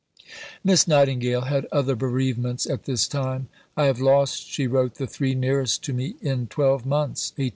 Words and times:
'"Miss 0.63 0.87
Nightingale 0.87 1.41
had 1.41 1.67
other 1.71 1.95
bereavements 1.95 2.65
at 2.65 2.85
this 2.85 3.07
time. 3.07 3.49
"I 3.77 3.83
have 3.85 3.99
lost," 4.01 4.47
she 4.49 4.65
wrote, 4.65 4.95
"the 4.95 5.05
three 5.05 5.35
nearest 5.35 5.83
to 5.83 5.93
me 5.93 6.15
in 6.23 6.47
twelve 6.47 6.87
months" 6.87 7.29
(1893 7.37 7.43
94). 7.43 7.49